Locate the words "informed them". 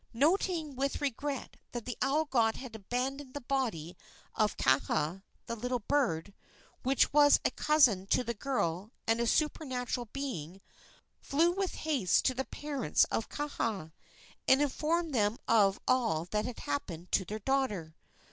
14.63-15.37